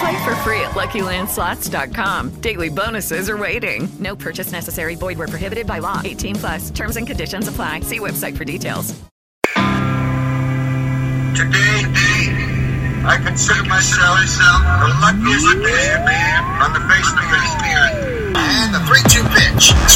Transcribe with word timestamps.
Play 0.00 0.24
for 0.24 0.34
free 0.36 0.60
at 0.62 0.70
LuckyLandSlots.com. 0.70 2.40
Daily 2.40 2.70
bonuses 2.70 3.28
are 3.28 3.36
waiting. 3.36 3.86
No 3.98 4.16
purchase 4.16 4.50
necessary. 4.50 4.94
Void 4.94 5.18
where 5.18 5.28
prohibited 5.28 5.66
by 5.66 5.78
law. 5.78 6.00
18 6.02 6.36
plus. 6.36 6.70
Terms 6.70 6.96
and 6.96 7.06
conditions 7.06 7.48
apply. 7.48 7.80
See 7.80 7.98
website 7.98 8.34
for 8.34 8.46
details. 8.46 8.94
Today, 11.36 11.84
I 13.04 13.20
consider 13.22 13.62
myself 13.64 14.20
the 14.80 14.88
luckiest 15.04 15.56
man 15.58 16.44
on 16.62 16.72
the 16.72 16.80
face 16.88 17.10
of 17.12 17.16
the 17.20 17.72
earth. 17.76 18.36
And 18.36 18.74
the 18.74 18.80
3-2 18.80 19.20
pitch. 19.36 19.89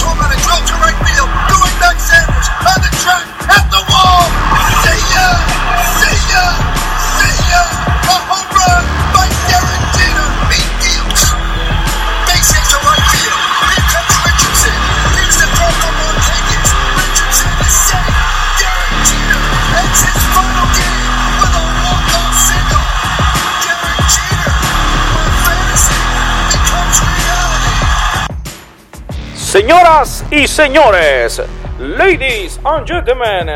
Señoras 29.55 30.25
y 30.33 30.49
señores, 30.49 31.41
ladies 31.79 32.59
and 32.65 32.85
gentlemen, 32.85 33.55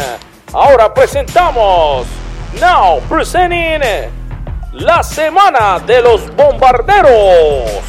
ahora 0.53 0.95
presentamos, 0.95 2.07
now 2.61 3.01
presenting, 3.09 3.83
la 4.75 5.03
semana 5.03 5.81
de 5.81 6.01
los 6.01 6.33
bombarderos. 6.37 7.83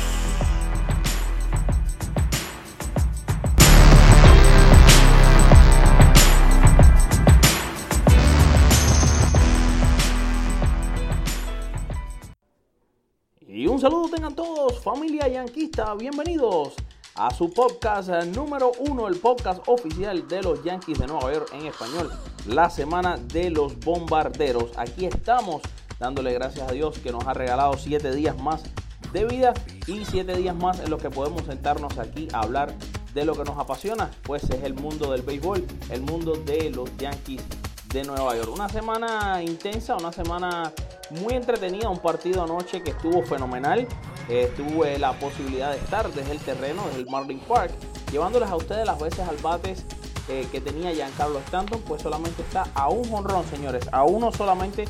Y 13.48 13.68
un 13.68 13.80
saludo 13.80 14.10
tengan 14.10 14.34
todos, 14.34 14.84
familia 14.84 15.28
yanquista, 15.28 15.94
bienvenidos 15.94 16.74
a 17.20 17.34
su 17.34 17.52
podcast 17.52 18.08
eh, 18.10 18.26
número 18.28 18.72
uno, 18.80 19.10
el 19.10 19.18
podcast 19.18 19.62
oficial 19.68 20.26
de 20.30 20.42
los 20.42 20.64
Yankees 20.64 21.00
de 21.00 21.08
Nueva 21.08 21.34
York 21.34 21.50
en 21.52 21.66
español, 21.66 22.10
la 22.48 22.70
semana 22.70 23.18
de 23.18 23.50
los 23.50 23.78
bombarderos. 23.82 24.72
Aquí 24.78 25.06
estamos 25.06 25.62
dándole 26.00 26.32
gracias 26.32 26.70
a 26.70 26.72
Dios 26.72 26.98
que 27.00 27.12
nos 27.12 27.28
ha 27.28 27.34
regalado 27.34 27.74
siete 27.74 28.16
días 28.16 28.42
más 28.42 28.64
de 29.12 29.26
vida 29.26 29.54
y 29.86 30.06
siete 30.06 30.34
días 30.38 30.56
más 30.56 30.80
en 30.80 30.90
los 30.90 31.02
que 31.02 31.10
podemos 31.10 31.44
sentarnos 31.44 31.98
aquí 31.98 32.30
a 32.32 32.40
hablar 32.40 32.74
de 33.14 33.26
lo 33.26 33.36
que 33.36 33.44
nos 33.44 33.58
apasiona, 33.58 34.10
pues 34.24 34.44
es 34.46 34.64
el 34.64 34.74
mundo 34.74 35.12
del 35.12 35.22
béisbol, 35.22 35.66
el 35.90 36.02
mundo 36.02 36.36
de 36.36 36.70
los 36.70 36.96
Yankees 36.98 37.44
de 37.90 38.04
Nueva 38.04 38.38
York. 38.38 38.50
Una 38.54 38.70
semana 38.70 39.44
intensa, 39.44 39.98
una 39.98 40.14
semana 40.14 40.72
muy 41.10 41.34
entretenida, 41.34 41.90
un 41.90 42.00
partido 42.00 42.44
anoche 42.44 42.82
que 42.82 42.92
estuvo 42.92 43.24
fenomenal. 43.24 43.86
Eh, 44.30 44.52
tuve 44.56 45.00
la 45.00 45.14
posibilidad 45.14 45.72
de 45.72 45.78
estar 45.78 46.12
desde 46.14 46.32
el 46.32 46.40
terreno, 46.40 46.84
desde 46.88 47.02
el 47.02 47.10
Marlin 47.10 47.40
Park, 47.40 47.72
llevándoles 48.12 48.50
a 48.50 48.56
ustedes 48.56 48.86
las 48.86 49.00
veces 49.00 49.28
al 49.28 49.38
bates 49.38 49.84
eh, 50.28 50.48
que 50.52 50.62
tenía 50.62 50.94
Giancarlo 50.94 51.40
Stanton, 51.40 51.82
pues 51.88 52.04
solamente 52.04 52.44
está 52.44 52.68
a 52.76 52.90
un 52.90 53.10
jonrón, 53.10 53.44
señores, 53.48 53.90
a 53.92 54.04
uno 54.04 54.32
solamente 54.32 54.86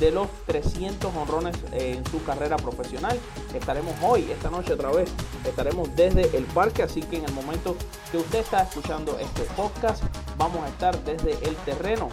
de 0.00 0.10
los 0.10 0.28
300 0.46 1.14
honrones 1.14 1.54
eh, 1.72 1.96
en 1.98 2.10
su 2.10 2.24
carrera 2.24 2.56
profesional. 2.56 3.18
Estaremos 3.52 3.94
hoy, 4.02 4.30
esta 4.30 4.50
noche 4.50 4.72
otra 4.72 4.90
vez, 4.90 5.10
estaremos 5.44 5.94
desde 5.94 6.34
el 6.34 6.44
parque, 6.44 6.82
así 6.82 7.02
que 7.02 7.18
en 7.18 7.26
el 7.26 7.32
momento 7.32 7.76
que 8.10 8.16
usted 8.16 8.38
está 8.38 8.62
escuchando 8.62 9.18
este 9.18 9.42
podcast, 9.54 10.02
vamos 10.38 10.64
a 10.64 10.68
estar 10.68 10.98
desde 11.04 11.32
el 11.46 11.54
terreno 11.56 12.08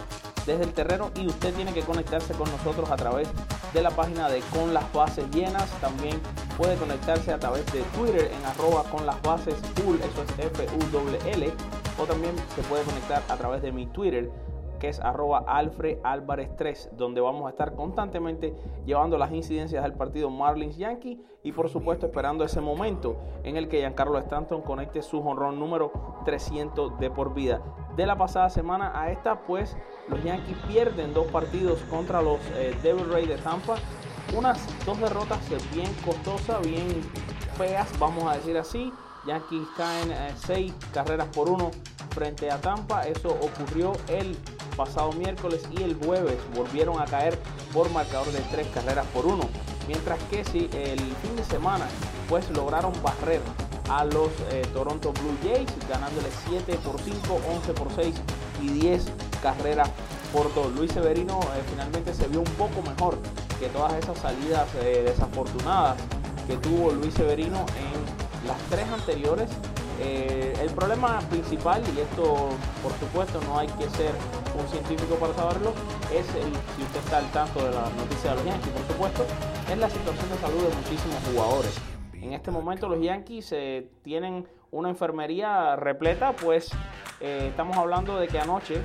desde 0.46 0.62
el 0.62 0.72
terreno 0.72 1.10
y 1.16 1.26
usted 1.26 1.52
tiene 1.54 1.72
que 1.74 1.82
conectarse 1.82 2.32
con 2.34 2.50
nosotros 2.50 2.90
a 2.90 2.96
través 2.96 3.28
de 3.74 3.82
la 3.82 3.90
página 3.90 4.28
de 4.28 4.40
Con 4.52 4.72
las 4.72 4.90
Bases 4.92 5.28
Llenas. 5.32 5.68
También 5.80 6.20
puede 6.56 6.76
conectarse 6.76 7.32
a 7.32 7.38
través 7.38 7.64
de 7.72 7.82
Twitter 7.96 8.30
en 8.32 8.44
arroba 8.46 8.84
con 8.84 9.06
las 9.06 9.20
bases 9.22 9.54
full, 9.74 9.96
eso 9.96 10.22
es 10.22 10.46
F-U-L-L. 10.46 11.52
O 11.98 12.04
también 12.04 12.34
se 12.54 12.62
puede 12.62 12.82
conectar 12.84 13.22
a 13.28 13.36
través 13.36 13.62
de 13.62 13.72
mi 13.72 13.86
Twitter 13.86 14.30
que 14.78 14.88
es 14.88 15.00
arroba 15.00 15.44
Alfred 15.46 15.98
Álvarez 16.02 16.50
3, 16.56 16.90
donde 16.96 17.20
vamos 17.20 17.46
a 17.46 17.50
estar 17.50 17.74
constantemente 17.74 18.54
llevando 18.84 19.18
las 19.18 19.32
incidencias 19.32 19.82
del 19.82 19.94
partido 19.94 20.30
Marlins 20.30 20.76
Yankee 20.76 21.20
y 21.42 21.52
por 21.52 21.68
supuesto 21.68 22.06
esperando 22.06 22.44
ese 22.44 22.60
momento 22.60 23.16
en 23.44 23.56
el 23.56 23.68
que 23.68 23.78
Giancarlo 23.78 24.18
Stanton 24.18 24.62
conecte 24.62 25.02
su 25.02 25.22
jonrón 25.22 25.58
número 25.58 25.92
300 26.24 26.98
de 26.98 27.10
por 27.10 27.34
vida. 27.34 27.62
De 27.96 28.06
la 28.06 28.16
pasada 28.16 28.50
semana 28.50 28.92
a 28.94 29.10
esta, 29.10 29.46
pues 29.46 29.76
los 30.08 30.22
Yankees 30.22 30.56
pierden 30.68 31.14
dos 31.14 31.26
partidos 31.28 31.80
contra 31.84 32.20
los 32.20 32.38
eh, 32.56 32.76
Devil 32.82 33.10
Rays 33.10 33.28
de 33.28 33.38
Tampa. 33.38 33.76
Unas 34.34 34.58
dos 34.84 34.98
derrotas 35.00 35.38
bien 35.72 35.92
costosas, 36.04 36.60
bien 36.62 37.00
feas, 37.56 37.86
vamos 37.98 38.24
a 38.24 38.36
decir 38.36 38.56
así. 38.58 38.92
Yankees 39.26 39.66
caen 39.76 40.10
eh, 40.12 40.34
seis 40.46 40.72
carreras 40.92 41.28
por 41.28 41.48
uno 41.48 41.70
frente 42.10 42.50
a 42.50 42.60
Tampa. 42.60 43.02
Eso 43.02 43.28
ocurrió 43.28 43.92
el 44.08 44.36
pasado 44.76 45.12
miércoles 45.12 45.62
y 45.76 45.82
el 45.82 45.96
jueves 45.96 46.36
volvieron 46.54 47.00
a 47.00 47.06
caer 47.06 47.38
por 47.72 47.90
marcador 47.90 48.30
de 48.32 48.40
tres 48.50 48.66
carreras 48.68 49.06
por 49.06 49.26
uno. 49.26 49.48
Mientras 49.88 50.18
que 50.24 50.44
si 50.44 50.68
el 50.72 50.98
fin 50.98 51.36
de 51.36 51.44
semana 51.44 51.86
pues 52.28 52.48
lograron 52.50 52.92
barrer 53.02 53.40
a 53.88 54.04
los 54.04 54.30
eh, 54.50 54.62
Toronto 54.72 55.12
Blue 55.12 55.36
Jays 55.44 55.70
ganándole 55.88 56.28
7 56.48 56.78
por 56.84 57.00
5, 57.00 57.40
11 57.56 57.72
por 57.72 57.92
6 57.94 58.14
y 58.62 58.68
10 58.68 59.04
carreras 59.42 59.90
por 60.32 60.52
2. 60.54 60.74
Luis 60.74 60.92
Severino 60.92 61.40
eh, 61.40 61.62
finalmente 61.70 62.12
se 62.14 62.26
vio 62.26 62.40
un 62.40 62.52
poco 62.52 62.82
mejor 62.82 63.18
que 63.58 63.68
todas 63.68 63.94
esas 63.94 64.18
salidas 64.18 64.68
eh, 64.76 65.02
desafortunadas 65.06 65.96
que 66.46 66.56
tuvo 66.56 66.92
Luis 66.92 67.14
Severino 67.14 67.66
en 67.78 68.46
las 68.46 68.58
tres 68.70 68.86
anteriores. 68.88 69.50
Eh, 69.98 70.54
el 70.60 70.70
problema 70.70 71.20
principal, 71.30 71.82
y 71.96 72.00
esto 72.00 72.50
por 72.82 72.92
supuesto 73.00 73.40
no 73.46 73.58
hay 73.58 73.66
que 73.66 73.88
ser 73.90 74.12
un 74.58 74.68
científico 74.68 75.14
para 75.16 75.32
saberlo, 75.34 75.72
es 76.12 76.28
el, 76.34 76.52
si 76.76 76.82
usted 76.82 77.00
está 77.00 77.18
al 77.18 77.30
tanto 77.32 77.64
de 77.64 77.72
la 77.72 77.88
noticia 77.90 78.30
de 78.30 78.36
los 78.36 78.44
Yankees, 78.44 78.72
por 78.72 78.86
supuesto, 78.88 79.26
es 79.70 79.78
la 79.78 79.88
situación 79.88 80.28
de 80.28 80.36
salud 80.36 80.62
de 80.62 80.74
muchísimos 80.76 81.16
jugadores. 81.32 81.80
En 82.12 82.32
este 82.34 82.50
momento 82.50 82.88
los 82.88 83.00
Yankees 83.00 83.52
eh, 83.52 83.88
tienen 84.02 84.46
una 84.70 84.90
enfermería 84.90 85.76
repleta, 85.76 86.32
pues 86.32 86.70
eh, 87.20 87.46
estamos 87.48 87.76
hablando 87.76 88.18
de 88.18 88.28
que 88.28 88.38
anoche 88.38 88.82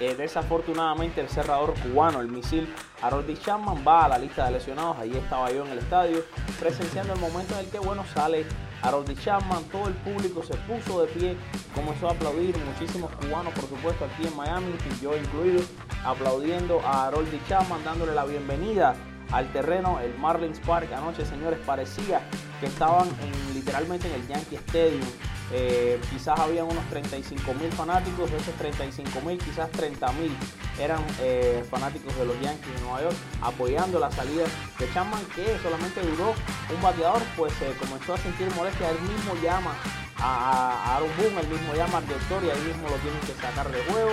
eh, 0.00 0.14
desafortunadamente 0.14 1.20
el 1.20 1.28
cerrador 1.28 1.74
cubano, 1.74 2.20
el 2.20 2.28
misil 2.28 2.72
Harold 3.02 3.36
Chapman, 3.40 3.84
va 3.86 4.04
a 4.04 4.08
la 4.08 4.18
lista 4.18 4.46
de 4.46 4.52
lesionados. 4.52 4.98
Ahí 4.98 5.16
estaba 5.16 5.50
yo 5.50 5.64
en 5.64 5.72
el 5.72 5.78
estadio, 5.78 6.24
presenciando 6.58 7.14
el 7.14 7.20
momento 7.20 7.54
en 7.54 7.60
el 7.60 7.70
que, 7.70 7.78
bueno, 7.78 8.04
sale 8.14 8.46
Harold 8.82 9.18
Chapman. 9.20 9.64
Todo 9.64 9.88
el 9.88 9.94
público 9.94 10.42
se 10.42 10.54
puso 10.54 11.02
de 11.04 11.08
pie, 11.08 11.36
comenzó 11.74 12.08
a 12.08 12.12
aplaudir. 12.12 12.56
Muchísimos 12.58 13.10
cubanos, 13.12 13.52
por 13.54 13.68
supuesto, 13.68 14.04
aquí 14.04 14.26
en 14.26 14.36
Miami, 14.36 14.66
y 14.68 15.02
yo 15.02 15.16
incluido, 15.16 15.62
aplaudiendo 16.04 16.80
a 16.84 17.08
Harold 17.08 17.28
Chapman, 17.48 17.82
dándole 17.84 18.14
la 18.14 18.24
bienvenida 18.24 18.94
al 19.32 19.50
terreno, 19.52 19.98
el 20.00 20.16
Marlins 20.18 20.60
Park. 20.60 20.92
Anoche, 20.92 21.26
señores, 21.26 21.58
parecía 21.66 22.20
que 22.60 22.66
estaban 22.66 23.08
en, 23.08 23.54
literalmente 23.54 24.08
en 24.08 24.14
el 24.14 24.28
Yankee 24.28 24.56
Stadium 24.56 25.06
eh, 25.52 26.00
quizás 26.10 26.38
había 26.38 26.64
unos 26.64 26.84
35 26.90 27.54
mil 27.54 27.72
fanáticos, 27.72 28.30
esos 28.32 28.54
35 28.56 29.20
mil, 29.22 29.38
quizás 29.38 29.70
30 29.70 30.12
mil 30.12 30.32
eran 30.78 31.00
eh, 31.20 31.64
fanáticos 31.70 32.14
de 32.16 32.24
los 32.26 32.40
Yankees 32.40 32.74
de 32.74 32.80
Nueva 32.82 33.02
York 33.02 33.16
apoyando 33.42 33.98
la 33.98 34.10
salida 34.10 34.44
de 34.78 34.92
Chapman, 34.92 35.24
que 35.34 35.58
solamente 35.62 36.00
duró 36.02 36.34
un 36.74 36.82
bateador, 36.82 37.22
pues 37.36 37.52
se 37.54 37.72
comenzó 37.78 38.14
a 38.14 38.18
sentir 38.18 38.48
molestia, 38.54 38.90
él 38.90 39.00
mismo 39.00 39.34
llama 39.42 39.74
a, 40.18 40.96
Aaron 40.96 41.10
Boone, 41.16 41.40
él 41.40 41.48
mismo 41.48 41.74
llama 41.74 41.98
al 41.98 42.06
doctor 42.06 42.44
y 42.44 42.50
ahí 42.50 42.60
mismo 42.66 42.88
lo 42.88 42.96
tienen 42.96 43.20
que 43.20 43.34
sacar 43.40 43.70
de 43.70 43.82
juego. 43.84 44.10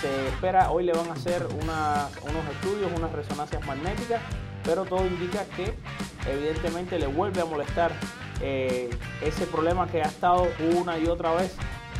Se 0.00 0.28
espera, 0.28 0.70
hoy 0.70 0.84
le 0.84 0.92
van 0.92 1.08
a 1.08 1.12
hacer 1.12 1.46
unos 1.46 2.44
estudios, 2.52 2.90
unas 2.96 3.12
resonancias 3.12 3.64
magnéticas, 3.64 4.20
pero 4.64 4.84
todo 4.84 5.06
indica 5.06 5.44
que 5.56 5.72
evidentemente 6.30 6.98
le 6.98 7.06
vuelve 7.06 7.40
a 7.40 7.44
molestar 7.44 7.92
eh, 8.40 8.90
ese 9.22 9.46
problema 9.46 9.86
que 9.86 10.02
ha 10.02 10.06
estado 10.06 10.48
una 10.76 10.98
y 10.98 11.06
otra 11.06 11.32
vez 11.34 11.56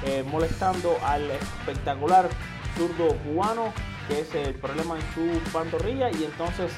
eh, 0.06 0.22
molestando 0.30 0.98
al 1.04 1.30
espectacular 1.30 2.28
zurdo 2.76 3.16
cubano, 3.18 3.72
que 4.08 4.20
es 4.20 4.34
el 4.34 4.54
problema 4.54 4.96
en 4.96 5.02
su 5.14 5.50
pantorrilla, 5.50 6.10
y 6.10 6.24
entonces 6.24 6.72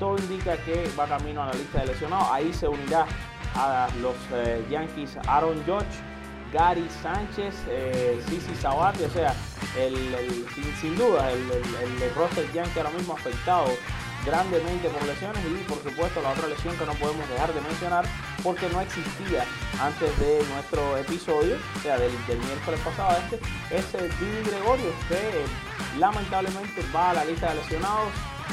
todo 0.00 0.18
indica 0.18 0.56
que 0.58 0.90
va 0.98 1.06
camino 1.06 1.42
a 1.42 1.46
la 1.46 1.52
lista 1.52 1.80
de 1.80 1.86
lesionados. 1.86 2.28
Ahí 2.32 2.52
se 2.52 2.66
unirá 2.66 3.06
a 3.54 3.88
los 4.02 4.16
eh, 4.32 4.64
Yankees 4.70 5.16
Aaron 5.28 5.62
George, 5.64 5.86
Gary 6.52 6.88
Sánchez, 7.02 7.54
eh, 7.68 8.20
Sisi 8.28 8.54
Sabati, 8.56 9.04
o 9.04 9.10
sea, 9.10 9.34
sin, 10.80 10.96
duda 10.96 11.30
el, 11.30 11.40
el, 11.50 12.02
el 12.02 12.14
roster 12.14 12.50
Yankee 12.52 12.78
ahora 12.78 12.90
mismo 12.90 13.14
afectado 13.14 13.66
grandemente 14.24 14.88
por 14.88 15.06
lesiones 15.06 15.42
y 15.44 15.64
por 15.64 15.82
supuesto 15.82 16.22
la 16.22 16.30
otra 16.30 16.48
lesión 16.48 16.76
que 16.76 16.86
no 16.86 16.94
podemos 16.94 17.28
dejar 17.28 17.52
de 17.52 17.60
mencionar 17.60 18.04
porque 18.44 18.68
no 18.68 18.80
existía 18.82 19.44
antes 19.80 20.16
de 20.20 20.44
nuestro 20.52 20.96
episodio, 20.98 21.56
o 21.76 21.80
sea, 21.80 21.98
del, 21.98 22.12
miércoles 22.28 22.78
pasado 22.84 23.16
este, 23.18 23.40
es 23.74 23.94
el 23.94 24.08
Billy 24.20 24.42
Gregorio 24.50 24.92
que 25.08 25.98
lamentablemente 25.98 26.84
va 26.94 27.10
a 27.10 27.14
la 27.14 27.24
lista 27.24 27.48
de 27.48 27.56
lesionados 27.56 28.12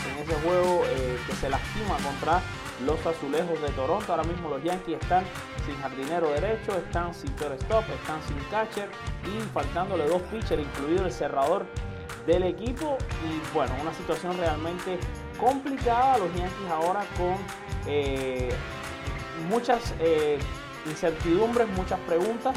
en 0.09 0.23
ese 0.23 0.33
juego 0.41 0.83
eh, 0.85 1.19
que 1.27 1.35
se 1.35 1.49
lastima 1.49 1.97
contra 1.97 2.41
los 2.85 3.05
azulejos 3.05 3.61
de 3.61 3.69
Toronto. 3.69 4.11
Ahora 4.11 4.23
mismo 4.23 4.49
los 4.49 4.63
Yankees 4.63 4.97
están 5.01 5.25
sin 5.65 5.75
jardinero 5.81 6.29
derecho, 6.29 6.77
están 6.77 7.13
sin 7.13 7.29
stop, 7.31 7.83
están 7.89 8.21
sin 8.27 8.37
catcher 8.49 8.89
y 9.25 9.41
faltándole 9.53 10.07
dos 10.07 10.21
pitchers, 10.23 10.63
incluido 10.63 11.05
el 11.05 11.11
cerrador 11.11 11.65
del 12.25 12.43
equipo. 12.43 12.97
Y 13.25 13.53
bueno, 13.53 13.75
una 13.81 13.93
situación 13.93 14.37
realmente 14.37 14.97
complicada. 15.39 16.17
Los 16.17 16.29
Yankees 16.29 16.69
ahora 16.71 17.03
con 17.17 17.35
eh, 17.85 18.49
muchas 19.49 19.93
eh, 19.99 20.39
incertidumbres, 20.85 21.67
muchas 21.69 21.99
preguntas 22.01 22.55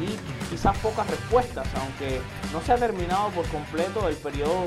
y 0.00 0.50
quizás 0.50 0.76
pocas 0.78 1.08
respuestas, 1.08 1.66
aunque 1.80 2.20
no 2.52 2.60
se 2.60 2.72
ha 2.72 2.76
terminado 2.76 3.30
por 3.30 3.46
completo 3.46 4.08
el 4.08 4.16
periodo 4.16 4.66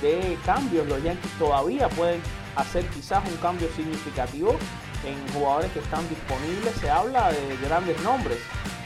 de 0.00 0.38
cambios. 0.44 0.86
Los 0.86 1.02
Yankees 1.02 1.32
todavía 1.38 1.88
pueden 1.90 2.20
hacer 2.56 2.86
quizás 2.86 3.22
un 3.28 3.36
cambio 3.36 3.68
significativo 3.76 4.56
en 5.04 5.32
jugadores 5.32 5.70
que 5.72 5.80
están 5.80 6.08
disponibles. 6.08 6.74
Se 6.80 6.90
habla 6.90 7.32
de 7.32 7.56
grandes 7.64 8.00
nombres. 8.02 8.38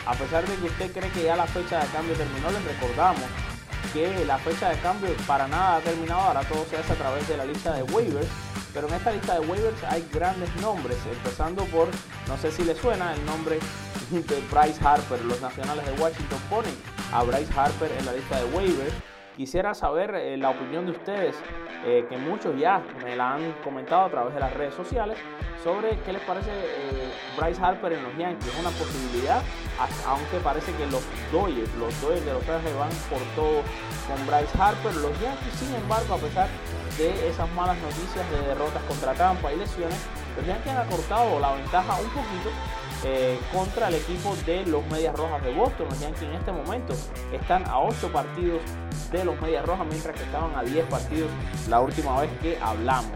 A 0.07 0.15
pesar 0.15 0.47
de 0.47 0.55
que 0.57 0.67
usted 0.67 0.93
cree 0.93 1.11
que 1.11 1.25
ya 1.25 1.37
la 1.37 1.47
fecha 1.47 1.81
de 1.81 1.87
cambio 1.89 2.15
terminó, 2.15 2.51
les 2.51 2.65
recordamos 2.65 3.25
que 3.93 4.25
la 4.25 4.39
fecha 4.39 4.71
de 4.71 4.79
cambio 4.79 5.11
para 5.27 5.49
nada 5.49 5.77
ha 5.77 5.81
terminado. 5.81 6.21
Ahora 6.21 6.43
todo 6.43 6.65
se 6.71 6.77
hace 6.77 6.93
a 6.93 6.97
través 6.97 7.27
de 7.29 7.37
la 7.37 7.45
lista 7.45 7.73
de 7.73 7.83
waivers. 7.83 8.29
Pero 8.77 8.89
en 8.89 8.95
esta 8.95 9.11
lista 9.11 9.41
de 9.41 9.47
waivers 9.47 9.83
hay 9.85 10.07
grandes 10.13 10.55
nombres, 10.61 10.99
empezando 11.11 11.65
por, 11.65 11.89
no 12.29 12.37
sé 12.37 12.53
si 12.53 12.63
le 12.63 12.75
suena 12.75 13.15
el 13.15 13.25
nombre 13.25 13.59
de 14.11 14.43
Bryce 14.53 14.87
Harper. 14.87 15.25
Los 15.25 15.41
nacionales 15.41 15.87
de 15.87 15.93
Washington 15.93 16.39
ponen 16.51 16.75
a 17.11 17.23
Bryce 17.23 17.51
Harper 17.59 17.91
en 17.99 18.05
la 18.05 18.13
lista 18.13 18.39
de 18.39 18.45
waivers 18.55 18.93
Quisiera 19.37 19.75
saber 19.75 20.15
eh, 20.15 20.39
la 20.39 20.49
opinión 20.49 20.87
de 20.87 20.93
ustedes, 20.93 21.37
eh, 21.85 22.07
que 22.09 22.17
muchos 22.17 22.59
ya 22.59 22.83
me 23.05 23.15
la 23.15 23.35
han 23.35 23.53
comentado 23.63 24.07
a 24.07 24.11
través 24.11 24.33
de 24.33 24.41
las 24.41 24.55
redes 24.55 24.75
sociales, 24.75 25.19
sobre 25.63 25.99
qué 26.01 26.15
les 26.15 26.23
parece 26.23 26.51
eh, 26.51 27.13
Bryce 27.37 27.63
Harper 27.63 27.93
en 27.93 28.03
los 28.03 28.17
Yankees. 28.17 28.47
Es 28.47 28.59
una 28.59 28.71
posibilidad, 28.71 29.43
aunque 30.07 30.39
parece 30.39 30.73
que 30.73 30.87
los 30.87 31.05
Dodgers, 31.31 31.69
los 31.75 32.01
Dodgers 32.01 32.25
de 32.25 32.33
Los 32.33 32.49
Ángeles 32.49 32.79
van 32.79 32.89
por 33.11 33.21
todo 33.37 33.61
con 34.09 34.27
Bryce 34.27 34.59
Harper. 34.59 34.95
Los 34.95 35.21
Yankees, 35.21 35.53
sin 35.53 35.75
embargo, 35.75 36.15
a 36.15 36.19
pesar 36.19 36.49
de 36.99 37.29
esas 37.29 37.51
malas 37.53 37.77
noticias 37.79 38.31
de 38.31 38.49
derrotas 38.49 38.83
contra 38.85 39.15
Tampa 39.15 39.53
y 39.53 39.57
lesiones, 39.57 39.99
los 40.37 40.47
Yankees 40.47 40.73
han 40.73 40.79
acortado 40.79 41.41
la 41.41 41.53
ventaja 41.53 41.95
un 41.95 42.09
poquito 42.09 42.51
eh, 43.05 43.39
contra 43.53 43.89
el 43.89 43.97
equipo 43.97 44.35
de 44.47 44.67
los 44.67 44.85
Medias 44.87 45.15
Rojas 45.15 45.43
de 45.43 45.53
Boston. 45.55 45.87
Los 45.89 46.01
Yankees 46.01 46.23
en 46.23 46.33
este 46.33 46.53
momento 46.53 46.95
están 47.33 47.67
a 47.67 47.81
8 47.81 48.13
partidos 48.13 48.61
de 49.11 49.25
los 49.25 49.41
Medias 49.41 49.65
Rojas, 49.65 49.87
mientras 49.87 50.17
que 50.17 50.25
estaban 50.25 50.55
a 50.57 50.63
10 50.63 50.87
partidos 50.87 51.31
la 51.69 51.81
última 51.81 52.21
vez 52.21 52.31
que 52.41 52.59
hablamos. 52.61 53.13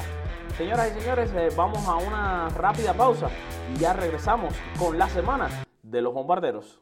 Señoras 0.56 0.92
y 0.94 1.00
señores, 1.00 1.30
eh, 1.34 1.48
vamos 1.56 1.86
a 1.86 1.96
una 1.96 2.48
rápida 2.50 2.92
pausa 2.92 3.30
y 3.74 3.78
ya 3.78 3.92
regresamos 3.92 4.54
con 4.78 4.98
la 4.98 5.08
semana 5.08 5.48
de 5.82 6.02
los 6.02 6.12
bombarderos. 6.12 6.80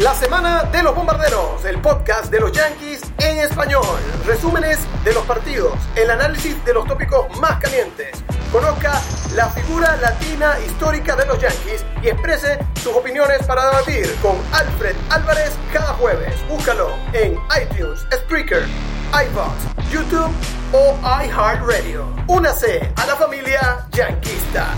La 0.00 0.14
semana 0.14 0.62
de 0.72 0.82
los 0.82 0.94
bombarderos, 0.94 1.62
el 1.66 1.78
podcast 1.82 2.30
de 2.30 2.40
los 2.40 2.52
Yankees 2.52 3.02
en 3.18 3.36
español. 3.36 3.84
Resúmenes 4.24 4.78
de 5.04 5.12
los 5.12 5.26
partidos, 5.26 5.74
el 5.94 6.10
análisis 6.10 6.56
de 6.64 6.72
los 6.72 6.86
tópicos 6.86 7.26
más 7.38 7.60
calientes. 7.60 8.24
Conozca 8.50 8.98
la 9.34 9.50
figura 9.50 9.94
latina 9.96 10.58
histórica 10.66 11.16
de 11.16 11.26
los 11.26 11.38
Yankees 11.38 11.84
y 12.02 12.08
exprese 12.08 12.58
sus 12.82 12.96
opiniones 12.96 13.46
para 13.46 13.66
debatir 13.66 14.10
con 14.22 14.38
Alfred 14.52 14.96
Álvarez 15.10 15.52
cada 15.70 15.92
jueves. 15.92 16.32
Búscalo 16.48 16.94
en 17.12 17.38
iTunes, 17.60 18.00
Spreaker, 18.10 18.64
iBox, 19.12 19.92
YouTube 19.92 20.32
o 20.72 20.96
iHeartRadio. 21.22 22.06
Únase 22.26 22.90
a 22.96 23.04
la 23.04 23.16
familia 23.16 23.86
yanquista. 23.90 24.74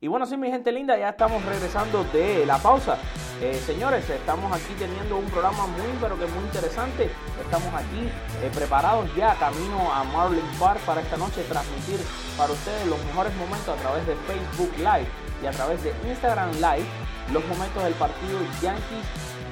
Y 0.00 0.06
bueno, 0.06 0.26
sí, 0.26 0.36
mi 0.36 0.48
gente 0.48 0.70
linda, 0.70 0.96
ya 0.96 1.08
estamos 1.08 1.44
regresando 1.44 2.04
de 2.12 2.46
la 2.46 2.58
pausa. 2.58 2.98
Eh, 3.42 3.60
señores, 3.66 4.08
estamos 4.08 4.52
aquí 4.52 4.72
teniendo 4.78 5.16
un 5.16 5.24
programa 5.24 5.66
muy, 5.66 5.90
pero 6.00 6.16
que 6.16 6.26
muy 6.26 6.44
interesante. 6.44 7.10
Estamos 7.42 7.74
aquí 7.74 8.06
eh, 8.40 8.50
preparados 8.54 9.12
ya 9.16 9.34
camino 9.40 9.92
a 9.92 10.04
Marlin 10.04 10.46
Park 10.60 10.78
para 10.86 11.00
esta 11.00 11.16
noche 11.16 11.42
transmitir 11.48 11.98
para 12.36 12.52
ustedes 12.52 12.86
los 12.86 13.04
mejores 13.06 13.34
momentos 13.34 13.76
a 13.76 13.82
través 13.82 14.06
de 14.06 14.14
Facebook 14.14 14.70
Live 14.78 15.08
y 15.42 15.46
a 15.46 15.50
través 15.50 15.82
de 15.82 15.92
Instagram 16.08 16.52
Live 16.52 16.86
los 17.32 17.44
momentos 17.46 17.82
del 17.82 17.94
partido 17.94 18.38
Yankees 18.62 19.04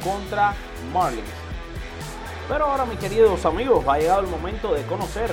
contra 0.04 0.54
Marlins. 0.92 1.26
Pero 2.48 2.66
ahora, 2.66 2.84
mis 2.84 3.00
queridos 3.00 3.44
amigos, 3.44 3.84
ha 3.88 3.98
llegado 3.98 4.20
el 4.20 4.28
momento 4.28 4.72
de 4.72 4.84
conocer 4.86 5.28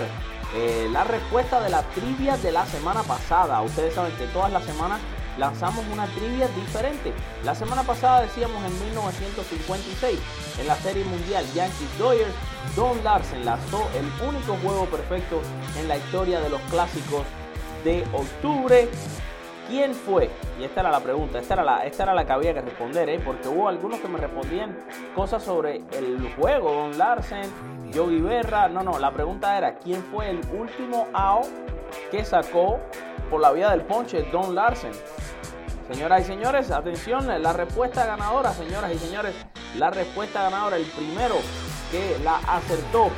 eh, 0.56 0.88
la 0.92 1.04
respuesta 1.04 1.60
de 1.62 1.70
la 1.70 1.82
trivia 1.82 2.38
de 2.38 2.52
la 2.52 2.66
semana 2.66 3.04
pasada. 3.04 3.62
Ustedes 3.62 3.94
saben 3.96 4.16
que 4.18 4.28
todas 4.28 4.52
las 4.52 4.64
semanas 4.64 5.00
lanzamos 5.38 5.84
una 5.92 6.06
trivia 6.08 6.48
diferente. 6.50 7.14
La 7.44 7.56
semana 7.56 7.84
pasada 7.84 8.22
decíamos 8.22 8.64
en 8.64 8.80
1956, 8.86 10.20
en 10.60 10.68
la 10.68 10.76
Serie 10.76 11.04
Mundial 11.06 11.46
Yankees 11.54 11.98
Dodgers, 11.98 12.34
Don 12.76 13.04
Larsen 13.04 13.46
lanzó 13.46 13.90
el 13.96 14.06
único 14.28 14.56
juego 14.62 14.86
perfecto 14.86 15.42
en 15.80 15.88
la 15.88 15.98
historia 15.98 16.40
de 16.40 16.50
los 16.50 16.62
clásicos 16.70 17.24
de 17.84 18.04
octubre. 18.14 18.90
¿Quién 19.68 19.94
fue? 19.94 20.30
Y 20.60 20.64
esta 20.64 20.82
era 20.82 20.92
la 20.92 21.00
pregunta, 21.00 21.40
esta 21.40 21.54
era 21.56 21.64
la, 21.64 21.86
esta 21.86 22.04
era 22.04 22.14
la 22.14 22.26
que 22.26 22.34
había 22.34 22.54
que 22.54 22.62
responder, 22.62 23.10
¿eh? 23.10 23.20
porque 23.24 23.48
hubo 23.48 23.70
algunos 23.70 24.00
que 24.00 24.08
me 24.08 24.18
respondían 24.18 24.78
cosas 25.16 25.44
sobre 25.44 25.84
el 25.94 26.34
juego, 26.36 26.72
Don 26.72 26.98
Larsen, 26.98 27.50
Yogi 27.92 28.20
Berra. 28.20 28.68
No, 28.68 28.84
no, 28.84 29.00
la 29.00 29.12
pregunta 29.12 29.58
era, 29.58 29.76
¿quién 29.76 30.04
fue 30.04 30.30
el 30.30 30.42
último 30.54 31.08
AO 31.14 31.42
que 32.12 32.26
sacó 32.26 32.80
por 33.30 33.40
la 33.42 33.52
vía 33.52 33.70
del 33.72 33.82
ponche 33.82 34.24
Don 34.32 34.54
Larsen? 34.54 34.92
Señoras 35.90 36.22
y 36.22 36.24
señores, 36.26 36.72
atención, 36.72 37.28
la 37.42 37.54
respuesta 37.54 38.06
ganadora, 38.06 38.52
señoras 38.54 38.92
y 38.94 38.98
señores, 38.98 39.36
la 39.78 39.90
respuesta 39.90 40.44
ganadora, 40.44 40.78
el 40.78 40.86
primero 40.86 41.36
que 41.92 42.18
la 42.24 42.38
acertó 42.48 43.10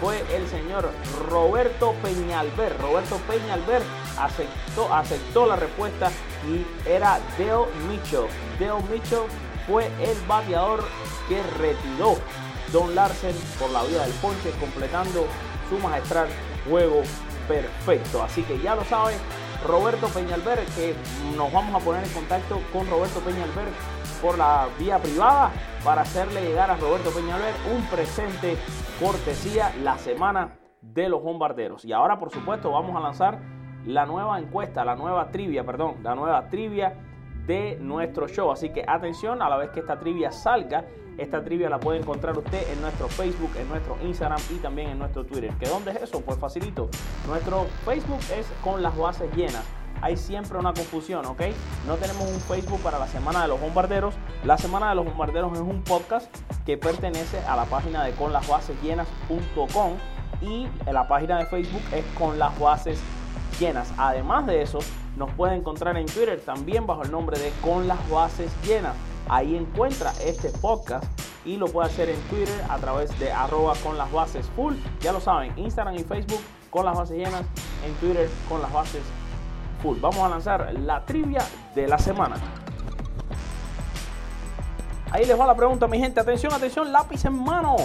fue 0.00 0.22
el 0.34 0.46
señor 0.48 0.88
Roberto 1.28 1.94
Peñalver. 2.02 2.76
Roberto 2.80 3.16
Peñalver 3.28 3.82
aceptó, 4.18 4.92
aceptó 4.92 5.46
la 5.46 5.56
respuesta 5.56 6.10
y 6.48 6.66
era 6.88 7.20
Dale 7.38 7.66
Mitchell. 7.88 8.26
Dale 8.58 8.82
Mitchell 8.90 9.24
fue 9.66 9.86
el 10.00 10.16
bateador 10.26 10.84
que 11.28 11.42
retiró 11.58 12.16
Don 12.72 12.94
Larsen 12.94 13.34
por 13.58 13.70
la 13.70 13.82
vía 13.84 14.02
del 14.02 14.12
ponche, 14.14 14.50
completando 14.60 15.26
su 15.68 15.78
magistral 15.78 16.28
juego 16.68 17.02
perfecto. 17.48 18.22
Así 18.22 18.42
que 18.42 18.58
ya 18.60 18.74
lo 18.74 18.84
saben, 18.84 19.18
Roberto 19.66 20.08
Peñalver, 20.08 20.64
que 20.76 20.94
nos 21.36 21.52
vamos 21.52 21.80
a 21.80 21.84
poner 21.84 22.04
en 22.04 22.12
contacto 22.12 22.60
con 22.72 22.88
Roberto 22.88 23.20
Peñalver 23.20 23.68
por 24.22 24.38
la 24.38 24.68
vía 24.78 24.98
privada 24.98 25.50
para 25.84 26.02
hacerle 26.02 26.42
llegar 26.42 26.70
a 26.70 26.76
Roberto 26.76 27.10
Peñalver 27.10 27.54
un 27.74 27.82
presente 27.86 28.56
cortesía 29.00 29.74
la 29.82 29.98
semana 29.98 30.58
de 30.80 31.08
los 31.08 31.22
bombarderos. 31.22 31.84
Y 31.84 31.92
ahora, 31.92 32.18
por 32.18 32.30
supuesto, 32.30 32.70
vamos 32.70 32.96
a 32.96 33.00
lanzar 33.00 33.40
la 33.86 34.06
nueva 34.06 34.38
encuesta, 34.38 34.84
la 34.84 34.96
nueva 34.96 35.28
trivia, 35.30 35.64
perdón, 35.64 35.96
la 36.02 36.14
nueva 36.14 36.48
trivia 36.48 36.94
de 37.46 37.78
nuestro 37.80 38.28
show. 38.28 38.50
Así 38.50 38.70
que 38.70 38.84
atención 38.86 39.42
a 39.42 39.48
la 39.48 39.56
vez 39.56 39.70
que 39.70 39.80
esta 39.80 39.98
trivia 39.98 40.30
salga. 40.32 40.84
Esta 41.18 41.44
trivia 41.44 41.68
la 41.68 41.78
puede 41.78 41.98
encontrar 41.98 42.38
usted 42.38 42.72
en 42.72 42.80
nuestro 42.80 43.08
Facebook, 43.08 43.50
en 43.58 43.68
nuestro 43.68 43.96
Instagram 44.02 44.40
y 44.50 44.54
también 44.54 44.90
en 44.90 44.98
nuestro 44.98 45.24
Twitter. 45.24 45.52
¿Que 45.58 45.68
dónde 45.68 45.90
es 45.90 46.02
eso? 46.02 46.22
Pues 46.22 46.38
facilito. 46.38 46.88
Nuestro 47.26 47.64
Facebook 47.84 48.20
es 48.38 48.50
con 48.62 48.82
las 48.82 48.96
bases 48.96 49.30
llenas 49.36 49.66
hay 50.02 50.16
siempre 50.16 50.58
una 50.58 50.72
confusión, 50.72 51.26
¿ok? 51.26 51.42
No 51.86 51.96
tenemos 51.96 52.22
un 52.22 52.40
Facebook 52.40 52.80
para 52.80 52.98
la 52.98 53.06
Semana 53.06 53.42
de 53.42 53.48
los 53.48 53.60
Bombarderos. 53.60 54.14
La 54.44 54.56
Semana 54.56 54.90
de 54.90 54.94
los 54.94 55.04
Bombarderos 55.04 55.52
es 55.52 55.60
un 55.60 55.82
podcast 55.82 56.34
que 56.64 56.78
pertenece 56.78 57.38
a 57.40 57.56
la 57.56 57.64
página 57.66 58.04
de 58.04 58.12
conlasbasesyenas.com 58.12 59.92
y 60.40 60.68
la 60.90 61.06
página 61.06 61.38
de 61.38 61.46
Facebook 61.46 61.82
es 61.92 62.04
con 62.18 62.38
las 62.38 62.58
bases 62.58 63.00
llenas. 63.60 63.92
Además 63.96 64.46
de 64.46 64.62
eso, 64.62 64.80
nos 65.16 65.30
puede 65.32 65.54
encontrar 65.54 65.96
en 65.96 66.06
Twitter 66.06 66.40
también 66.44 66.86
bajo 66.86 67.02
el 67.02 67.12
nombre 67.12 67.38
de 67.38 67.52
Con 67.62 67.86
las 67.86 68.08
bases 68.10 68.50
llenas. 68.64 68.96
Ahí 69.28 69.54
encuentra 69.54 70.12
este 70.24 70.48
podcast 70.48 71.04
y 71.44 71.56
lo 71.56 71.66
puede 71.66 71.88
hacer 71.88 72.08
en 72.08 72.20
Twitter 72.22 72.64
a 72.68 72.78
través 72.78 73.16
de 73.20 73.30
arroba 73.30 73.74
con 73.84 73.96
las 73.96 74.10
bases 74.10 74.46
full. 74.56 74.74
Ya 75.00 75.12
lo 75.12 75.20
saben, 75.20 75.56
Instagram 75.56 75.94
y 75.94 76.02
Facebook 76.02 76.40
con 76.70 76.84
las 76.84 76.96
bases 76.96 77.16
llenas, 77.16 77.44
en 77.86 77.94
Twitter 78.00 78.28
con 78.48 78.60
las 78.62 78.72
bases 78.72 79.02
full. 79.82 79.98
Vamos 80.00 80.18
a 80.18 80.28
lanzar 80.28 80.72
la 80.80 81.04
trivia 81.04 81.42
de 81.74 81.86
la 81.86 81.98
semana. 81.98 82.36
Ahí 85.12 85.24
les 85.24 85.38
va 85.38 85.46
la 85.46 85.56
pregunta, 85.56 85.86
mi 85.88 85.98
gente. 85.98 86.20
Atención, 86.20 86.52
atención, 86.52 86.92
lápiz 86.92 87.24
en 87.24 87.34
mano. 87.34 87.76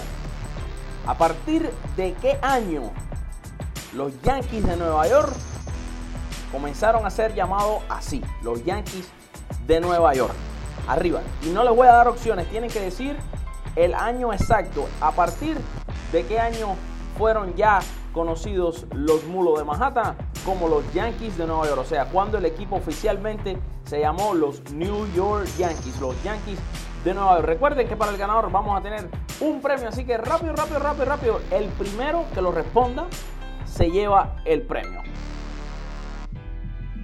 ¿A 1.08 1.16
partir 1.16 1.72
de 1.96 2.14
qué 2.14 2.38
año 2.42 2.84
los 3.94 4.20
Yankees 4.22 4.66
de 4.66 4.78
Nueva 4.78 5.08
York 5.08 5.34
comenzaron 6.52 7.06
a 7.06 7.10
ser 7.10 7.34
llamados 7.34 7.84
así? 7.90 8.22
Los 8.42 8.64
Yankees 8.64 9.10
de 9.68 9.80
Nueva 9.80 10.14
York. 10.14 10.34
Arriba. 10.88 11.22
Y 11.44 11.50
no 11.50 11.64
les 11.64 11.76
voy 11.76 11.88
a 11.88 11.94
dar 11.94 12.08
opciones, 12.08 12.48
tienen 12.50 12.70
que 12.70 12.80
decir 12.80 13.18
el 13.76 13.94
año 13.94 14.34
exacto. 14.34 14.88
¿A 15.02 15.12
partir 15.12 15.58
de 16.12 16.26
qué 16.26 16.40
año 16.40 16.76
fueron 17.18 17.56
ya 17.56 17.80
conocidos 18.14 18.86
los 18.92 19.26
mulos 19.26 19.58
de 19.58 19.66
Manhattan 19.66 20.16
como 20.46 20.68
los 20.68 20.84
Yankees 20.94 21.38
de 21.38 21.48
Nueva 21.48 21.68
York? 21.68 21.82
O 21.82 21.86
sea, 21.86 22.06
cuando 22.06 22.38
el 22.38 22.46
equipo 22.46 22.76
oficialmente 22.76 23.58
se 23.86 24.00
llamó 24.00 24.34
los 24.34 24.62
New 24.72 25.12
York 25.14 25.48
Yankees, 25.58 26.00
los 26.00 26.22
Yankees 26.24 26.60
de 27.04 27.14
Nueva 27.14 27.36
York. 27.36 27.46
Recuerden 27.46 27.88
que 27.88 27.96
para 27.96 28.12
el 28.12 28.18
ganador 28.18 28.52
vamos 28.52 28.78
a 28.78 28.82
tener 28.82 29.10
un 29.40 29.62
premio, 29.62 29.90
así 29.90 30.06
que 30.06 30.18
rápido, 30.18 30.54
rápido, 30.54 30.80
rápido, 30.80 31.06
rápido. 31.06 31.42
El 31.52 31.66
primero 31.70 32.26
que 32.34 32.42
lo 32.42 32.52
responda 32.52 33.06
se 33.66 33.92
lleva 33.92 34.38
el 34.46 34.62
premio. 34.64 35.02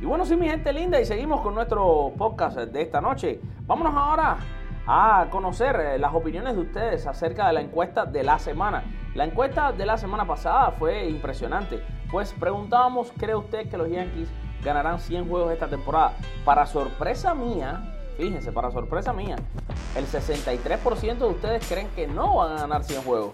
Y 0.02 0.06
bueno, 0.06 0.26
sí, 0.26 0.36
mi 0.36 0.50
gente 0.50 0.74
linda, 0.74 1.00
y 1.00 1.06
seguimos 1.06 1.42
con 1.42 1.54
nuestro 1.54 2.12
podcast 2.18 2.58
de 2.58 2.82
esta 2.82 3.00
noche. 3.00 3.40
Vámonos 3.68 3.94
ahora 3.96 4.40
a 4.88 5.28
conocer 5.30 5.76
eh, 5.76 6.00
las 6.00 6.16
opiniones 6.16 6.56
de 6.56 6.62
ustedes 6.64 7.06
acerca 7.06 7.46
de 7.46 7.54
la 7.54 7.62
encuesta 7.62 8.08
de 8.08 8.24
la 8.24 8.40
semana. 8.40 8.84
La 9.14 9.26
encuesta 9.26 9.72
de 9.72 9.86
la 9.86 10.00
semana 10.00 10.26
pasada 10.26 10.72
fue 10.72 11.08
impresionante, 11.08 11.84
pues 12.10 12.34
preguntábamos, 12.34 13.12
¿cree 13.16 13.36
usted 13.36 13.70
que 13.70 13.78
los 13.78 13.92
Yankees 13.92 14.28
ganarán 14.64 15.00
100 15.00 15.30
juegos 15.30 15.54
esta 15.54 15.68
temporada? 15.68 16.14
Para 16.44 16.66
sorpresa 16.66 17.36
mía, 17.36 17.84
fíjense, 18.18 18.52
para 18.52 18.72
sorpresa 18.72 19.14
mía, 19.14 19.36
el 19.96 20.08
63% 20.08 21.18
de 21.20 21.26
ustedes 21.26 21.68
creen 21.68 21.88
que 21.96 22.08
no 22.08 22.38
van 22.38 22.54
a 22.54 22.62
ganar 22.62 22.84
100 22.84 23.04
juegos. 23.04 23.34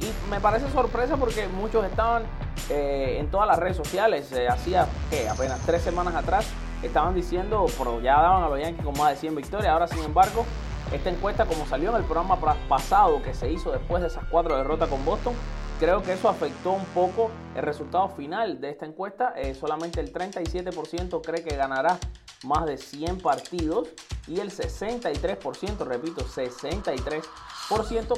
Y 0.00 0.30
me 0.30 0.40
parece 0.40 0.70
sorpresa 0.70 1.16
porque 1.16 1.48
muchos 1.48 1.84
estaban 1.84 2.24
eh, 2.68 3.16
en 3.18 3.30
todas 3.30 3.46
las 3.46 3.58
redes 3.58 3.76
sociales, 3.76 4.30
eh, 4.32 4.48
hacía 4.48 4.86
apenas 5.30 5.60
tres 5.64 5.82
semanas 5.82 6.14
atrás, 6.14 6.46
estaban 6.82 7.14
diciendo, 7.14 7.66
pero 7.78 8.00
ya 8.00 8.20
daban 8.20 8.44
a 8.44 8.48
los 8.48 8.60
Yankees 8.60 8.84
con 8.84 8.96
más 8.98 9.10
de 9.10 9.16
100 9.16 9.36
victorias. 9.36 9.72
Ahora, 9.72 9.88
sin 9.88 10.02
embargo, 10.02 10.44
esta 10.92 11.10
encuesta, 11.10 11.46
como 11.46 11.66
salió 11.66 11.90
en 11.90 11.96
el 11.96 12.04
programa 12.04 12.38
pasado 12.68 13.22
que 13.22 13.34
se 13.34 13.50
hizo 13.50 13.72
después 13.72 14.02
de 14.02 14.08
esas 14.08 14.24
cuatro 14.30 14.56
derrotas 14.56 14.88
con 14.88 15.04
Boston, 15.04 15.34
creo 15.80 16.02
que 16.02 16.12
eso 16.12 16.28
afectó 16.28 16.72
un 16.72 16.84
poco 16.86 17.30
el 17.54 17.62
resultado 17.62 18.08
final 18.08 18.60
de 18.60 18.70
esta 18.70 18.86
encuesta. 18.86 19.32
Eh, 19.36 19.54
solamente 19.54 20.00
el 20.00 20.12
37% 20.12 21.20
cree 21.22 21.42
que 21.42 21.56
ganará 21.56 21.98
más 22.44 22.66
de 22.66 22.76
100 22.76 23.18
partidos 23.18 23.88
y 24.28 24.40
el 24.40 24.50
63%, 24.50 25.84
repito, 25.84 26.24
63% 26.24 27.22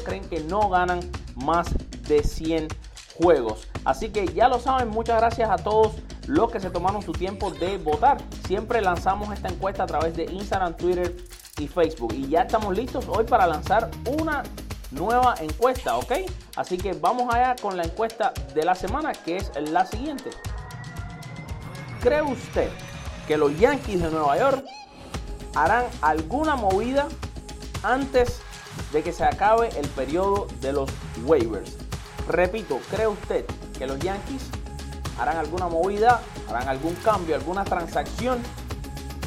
creen 0.05 0.29
que 0.29 0.41
no 0.41 0.69
ganan 0.69 1.01
más 1.37 1.69
de 2.09 2.23
100 2.23 2.69
juegos. 3.15 3.69
Así 3.85 4.11
que 4.11 4.27
ya 4.29 4.49
lo 4.49 4.59
saben, 4.59 4.89
muchas 4.89 5.19
gracias 5.19 5.51
a 5.51 5.57
todos 5.57 5.93
los 6.27 6.51
que 6.51 6.61
se 6.61 6.71
tomaron 6.71 7.03
su 7.03 7.13
tiempo 7.13 7.51
de 7.51 7.79
votar. 7.79 8.19
Siempre 8.47 8.81
lanzamos 8.81 9.33
esta 9.33 9.49
encuesta 9.49 9.85
a 9.85 9.87
través 9.87 10.15
de 10.17 10.25
Instagram, 10.25 10.77
Twitter 10.77 11.17
y 11.59 11.69
Facebook. 11.69 12.15
Y 12.15 12.29
ya 12.29 12.43
estamos 12.43 12.77
listos 12.77 13.07
hoy 13.09 13.25
para 13.25 13.47
lanzar 13.47 13.91
una 14.21 14.43
nueva 14.91 15.35
encuesta, 15.41 15.97
¿ok? 15.97 16.13
Así 16.57 16.79
que 16.79 16.93
vamos 16.93 17.35
allá 17.35 17.57
con 17.61 17.77
la 17.77 17.85
encuesta 17.85 18.33
de 18.55 18.65
la 18.65 18.75
semana 18.75 19.13
que 19.13 19.37
es 19.37 19.51
la 19.71 19.85
siguiente. 19.85 20.31
¿Cree 22.01 22.23
usted 22.23 22.71
que 23.27 23.37
los 23.37 23.59
Yankees 23.59 24.01
de 24.03 24.11
Nueva 24.11 24.39
York 24.39 24.65
harán 25.55 25.85
alguna 26.01 26.57
movida 26.57 27.09
antes 27.83 28.41
de 28.93 29.03
que 29.03 29.13
se 29.13 29.25
acabe 29.25 29.69
el 29.79 29.89
periodo 29.89 30.47
de 30.61 30.73
los 30.73 30.91
waivers. 31.25 31.77
Repito, 32.29 32.81
¿cree 32.91 33.07
usted 33.07 33.45
que 33.79 33.87
los 33.87 33.99
Yankees 33.99 34.49
harán 35.19 35.37
alguna 35.37 35.69
movida, 35.69 36.21
harán 36.49 36.69
algún 36.69 36.95
cambio, 36.97 37.35
alguna 37.35 37.65
transacción 37.65 38.41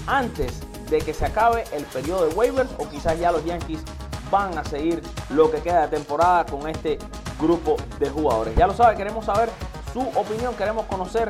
antes 0.08 0.60
de 0.90 1.00
que 1.00 1.14
se 1.14 1.26
acabe 1.26 1.64
el 1.74 1.84
periodo 1.86 2.28
de 2.28 2.36
waivers 2.36 2.70
o 2.78 2.90
quizás 2.90 3.20
ya 3.20 3.32
los 3.32 3.46
Yankees 3.46 3.82
van 4.30 4.58
a 4.58 4.64
seguir 4.64 5.02
lo 5.30 5.52
que 5.52 5.62
queda 5.62 5.88
de 5.88 5.98
temporada 5.98 6.46
con 6.46 6.68
este 6.68 6.98
grupo 7.40 7.78
de 8.00 8.10
jugadores? 8.10 8.56
Ya 8.56 8.68
lo 8.68 8.74
sabe, 8.74 8.96
queremos 8.96 9.26
saber 9.26 9.50
su 9.94 10.02
opinión, 10.02 10.56
queremos 10.56 10.86
conocer 10.86 11.30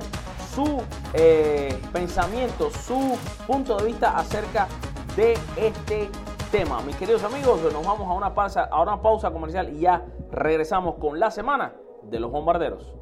su 0.53 0.81
eh, 1.13 1.79
pensamiento, 1.93 2.69
su 2.85 3.17
punto 3.47 3.77
de 3.77 3.85
vista 3.85 4.17
acerca 4.17 4.67
de 5.15 5.37
este 5.55 6.09
tema. 6.51 6.81
Mis 6.81 6.97
queridos 6.97 7.23
amigos, 7.23 7.61
nos 7.71 7.85
vamos 7.85 8.09
a 8.09 8.13
una 8.13 8.33
pausa, 8.33 8.63
a 8.65 8.81
una 8.81 9.01
pausa 9.01 9.31
comercial 9.31 9.69
y 9.69 9.79
ya 9.79 10.05
regresamos 10.31 10.95
con 10.95 11.17
la 11.17 11.31
semana 11.31 11.73
de 12.03 12.19
los 12.19 12.29
bombarderos. 12.29 12.93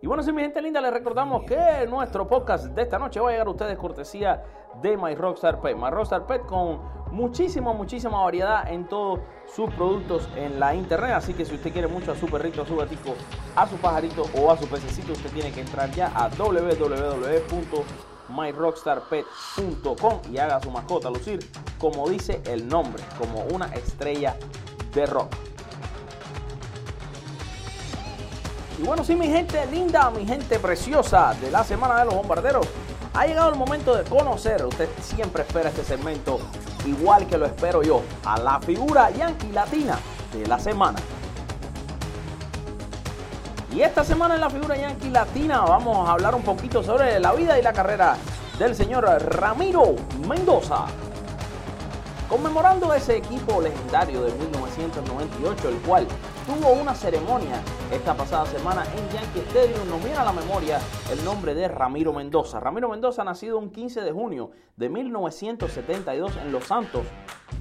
Y 0.00 0.06
bueno, 0.06 0.22
si 0.22 0.32
mi 0.32 0.40
gente 0.42 0.62
linda, 0.62 0.80
les 0.80 0.92
recordamos 0.92 1.44
que 1.44 1.86
nuestro 1.88 2.26
podcast 2.26 2.64
de 2.66 2.82
esta 2.82 2.98
noche 2.98 3.20
va 3.20 3.28
a 3.28 3.32
llegar 3.32 3.46
a 3.46 3.50
ustedes 3.50 3.76
cortesía 3.76 4.42
de 4.80 4.96
My 4.96 5.14
Rockstar 5.14 5.60
Pet. 5.60 5.76
My 5.76 5.90
Rockstar 5.90 6.26
Pet 6.26 6.46
con 6.46 6.80
muchísima, 7.12 7.74
muchísima 7.74 8.24
variedad 8.24 8.72
en 8.72 8.88
todos 8.88 9.20
sus 9.46 9.72
productos 9.74 10.28
en 10.34 10.58
la 10.58 10.74
internet. 10.74 11.12
Así 11.12 11.34
que 11.34 11.44
si 11.44 11.54
usted 11.54 11.70
quiere 11.70 11.86
mucho 11.86 12.12
a 12.12 12.16
su 12.16 12.26
perrito, 12.26 12.62
a 12.62 12.66
su 12.66 12.76
gatito, 12.76 13.14
a 13.54 13.66
su 13.66 13.76
pajarito 13.76 14.24
o 14.40 14.50
a 14.50 14.56
su 14.56 14.66
pececito, 14.66 15.12
usted 15.12 15.30
tiene 15.30 15.52
que 15.52 15.60
entrar 15.60 15.90
ya 15.90 16.10
a 16.14 16.30
www.myrockstarpet.com 18.32 20.20
y 20.32 20.38
haga 20.38 20.60
su 20.60 20.70
mascota 20.70 21.10
lucir 21.10 21.40
como 21.78 22.08
dice 22.08 22.40
el 22.46 22.68
nombre, 22.68 23.02
como 23.18 23.42
una 23.46 23.66
estrella 23.74 24.36
de 24.94 25.06
rock. 25.06 25.34
Y 28.78 28.82
bueno, 28.84 29.04
sí, 29.04 29.16
mi 29.16 29.26
gente 29.26 29.66
linda, 29.66 30.10
mi 30.10 30.24
gente 30.24 30.58
preciosa 30.58 31.34
de 31.40 31.50
la 31.50 31.64
semana 31.64 31.98
de 31.98 32.04
los 32.06 32.14
bombarderos. 32.14 32.66
Ha 33.14 33.26
llegado 33.26 33.50
el 33.50 33.58
momento 33.58 33.94
de 33.94 34.04
conocer, 34.04 34.64
usted 34.64 34.88
siempre 35.00 35.42
espera 35.42 35.68
este 35.68 35.84
segmento, 35.84 36.40
igual 36.86 37.26
que 37.26 37.36
lo 37.36 37.46
espero 37.46 37.82
yo, 37.82 38.02
a 38.24 38.38
la 38.38 38.58
figura 38.60 39.10
yankee 39.10 39.52
latina 39.52 39.98
de 40.32 40.46
la 40.46 40.58
semana. 40.58 40.98
Y 43.74 43.80
esta 43.80 44.04
semana 44.04 44.34
en 44.34 44.42
la 44.42 44.50
figura 44.50 44.76
yankee 44.76 45.08
latina 45.08 45.62
vamos 45.62 46.06
a 46.06 46.12
hablar 46.12 46.34
un 46.34 46.42
poquito 46.42 46.82
sobre 46.82 47.18
la 47.18 47.32
vida 47.32 47.58
y 47.58 47.62
la 47.62 47.72
carrera 47.72 48.16
del 48.58 48.74
señor 48.74 49.04
Ramiro 49.04 49.94
Mendoza. 50.28 50.84
Conmemorando 52.28 52.92
ese 52.92 53.16
equipo 53.16 53.62
legendario 53.62 54.24
de 54.24 54.32
1998, 54.32 55.68
el 55.70 55.76
cual 55.76 56.06
tuvo 56.46 56.72
una 56.72 56.94
ceremonia 56.94 57.62
esta 57.90 58.14
pasada 58.14 58.44
semana 58.44 58.84
en 58.94 59.08
Yankee 59.08 59.40
Stadium. 59.48 59.88
Nos 59.88 60.04
viene 60.04 60.18
a 60.18 60.24
la 60.24 60.32
memoria 60.32 60.78
el 61.10 61.24
nombre 61.24 61.54
de 61.54 61.66
Ramiro 61.68 62.12
Mendoza. 62.12 62.60
Ramiro 62.60 62.90
Mendoza, 62.90 63.24
nacido 63.24 63.58
un 63.58 63.70
15 63.70 64.02
de 64.02 64.12
junio 64.12 64.50
de 64.76 64.90
1972 64.90 66.36
en 66.36 66.52
Los 66.52 66.64
Santos, 66.64 67.06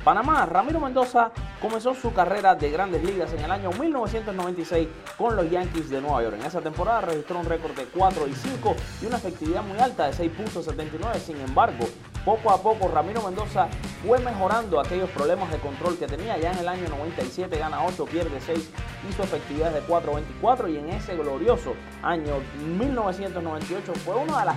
Panamá. 0.03 0.45
Ramiro 0.45 0.79
Mendoza 0.79 1.31
comenzó 1.61 1.93
su 1.93 2.11
carrera 2.13 2.55
de 2.55 2.71
grandes 2.71 3.03
ligas 3.03 3.31
en 3.33 3.39
el 3.41 3.51
año 3.51 3.69
1996 3.71 4.87
con 5.17 5.35
los 5.35 5.49
Yankees 5.49 5.89
de 5.89 6.01
Nueva 6.01 6.23
York. 6.23 6.37
En 6.39 6.45
esa 6.45 6.61
temporada 6.61 7.01
registró 7.01 7.39
un 7.39 7.45
récord 7.45 7.73
de 7.73 7.85
4 7.85 8.27
y 8.27 8.33
5 8.33 8.75
y 9.01 9.05
una 9.05 9.17
efectividad 9.17 9.63
muy 9.63 9.77
alta 9.77 10.07
de 10.07 10.13
6.79. 10.13 11.19
Sin 11.19 11.39
embargo, 11.39 11.85
poco 12.25 12.51
a 12.51 12.61
poco 12.61 12.87
Ramiro 12.87 13.21
Mendoza 13.21 13.67
fue 14.05 14.19
mejorando 14.19 14.79
aquellos 14.79 15.09
problemas 15.11 15.51
de 15.51 15.59
control 15.59 15.97
que 15.97 16.07
tenía. 16.07 16.37
Ya 16.37 16.51
en 16.51 16.57
el 16.57 16.67
año 16.67 16.89
97 16.89 17.57
gana 17.57 17.85
8, 17.85 18.05
pierde 18.05 18.41
6, 18.41 18.71
hizo 19.09 19.23
efectividad 19.23 19.71
de 19.71 19.83
4.24 19.83 20.73
y 20.73 20.77
en 20.77 20.89
ese 20.89 21.15
glorioso 21.15 21.73
año 22.01 22.39
1998 22.77 23.93
fue 24.03 24.15
uno 24.15 24.37
de 24.39 24.45
los 24.45 24.55